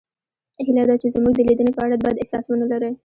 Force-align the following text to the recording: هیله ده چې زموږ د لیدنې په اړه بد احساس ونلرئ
هیله 0.65 0.83
ده 0.89 0.95
چې 1.01 1.07
زموږ 1.15 1.33
د 1.35 1.41
لیدنې 1.47 1.71
په 1.75 1.81
اړه 1.85 1.97
بد 2.05 2.15
احساس 2.21 2.45
ونلرئ 2.47 2.93